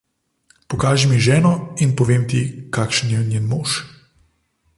Pokaži 0.73 1.07
mi 1.11 1.19
ženo, 1.27 1.51
in 1.87 1.91
povem 2.01 2.23
ti, 2.33 2.41
kakšen 2.79 3.09
je 3.17 3.25
njen 3.31 3.45
mož. 3.53 3.71